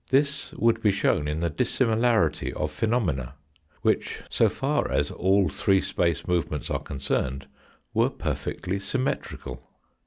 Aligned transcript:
This 0.09 0.51
would 0.53 0.81
be 0.81 0.91
shown 0.91 1.27
in 1.27 1.41
the 1.41 1.49
dissimi 1.51 1.95
larity 1.95 2.51
of 2.53 2.71
phenomena, 2.71 3.35
which, 3.83 4.21
so 4.31 4.49
far 4.49 4.89
as 4.89 5.11
all 5.11 5.47
three 5.47 5.79
space 5.79 6.27
movements 6.27 6.71
are 6.71 6.81
concerned, 6.81 7.45
were 7.93 8.09
perfectly 8.09 8.79
symmetrical. 8.79 9.61